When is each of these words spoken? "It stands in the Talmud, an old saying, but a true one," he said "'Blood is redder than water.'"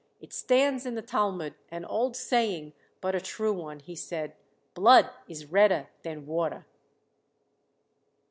"It 0.19 0.33
stands 0.33 0.87
in 0.87 0.95
the 0.95 1.03
Talmud, 1.03 1.53
an 1.69 1.85
old 1.85 2.15
saying, 2.15 2.73
but 3.01 3.13
a 3.13 3.21
true 3.21 3.53
one," 3.53 3.77
he 3.79 3.93
said 3.95 4.33
"'Blood 4.73 5.07
is 5.27 5.45
redder 5.45 5.89
than 6.01 6.25
water.'" 6.25 6.65